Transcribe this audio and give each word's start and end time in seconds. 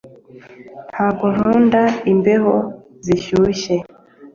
ntabwo 0.91 1.25
nkunda 1.33 1.81
imbeho 2.13 2.55
zishyushye 3.05 3.75